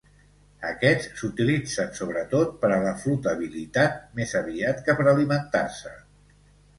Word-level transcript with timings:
Aquests 0.67 1.09
s'utilitzen 1.17 1.91
sobretot 1.99 2.55
per 2.63 2.71
a 2.77 2.79
la 2.85 2.93
flotabilitat, 3.03 3.99
més 4.21 4.33
aviat 4.41 4.81
que 4.89 4.97
per 5.03 5.07
alimentar-se. 5.13 5.93